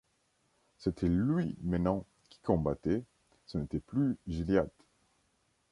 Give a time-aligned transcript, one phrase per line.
[0.79, 3.03] C’était lui maintenant qui combattait,
[3.45, 4.73] ce n’était plus Gilliatt.